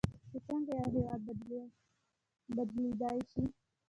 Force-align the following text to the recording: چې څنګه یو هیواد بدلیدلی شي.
چې 0.29 0.37
څنګه 0.47 0.71
یو 0.79 0.85
هیواد 0.95 1.21
بدلیدلی 2.57 3.19
شي. 3.31 3.43